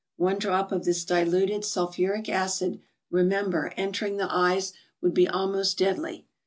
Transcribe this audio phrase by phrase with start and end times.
[0.17, 2.61] One drop of this diluted sulphuric THE BOOK OF ICES.
[2.63, 6.25] 80 acid, remember, entering the eyes, would be almost deadly.